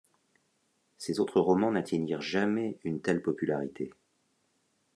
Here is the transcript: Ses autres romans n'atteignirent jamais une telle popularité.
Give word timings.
Ses 0.97 1.19
autres 1.19 1.39
romans 1.39 1.71
n'atteignirent 1.71 2.23
jamais 2.23 2.79
une 2.83 3.01
telle 3.03 3.21
popularité. 3.21 3.93